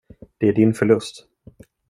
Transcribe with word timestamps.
Det 0.41 0.47
är 0.49 0.53
din 0.53 0.73
förlust. 0.73 1.27